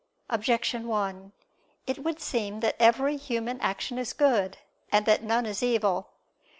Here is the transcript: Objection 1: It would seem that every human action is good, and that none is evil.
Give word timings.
Objection 0.31 0.87
1: 0.87 1.31
It 1.85 1.99
would 1.99 2.19
seem 2.19 2.59
that 2.61 2.75
every 2.79 3.17
human 3.17 3.61
action 3.61 3.99
is 3.99 4.13
good, 4.13 4.57
and 4.91 5.05
that 5.05 5.21
none 5.21 5.45
is 5.45 5.61
evil. 5.61 6.07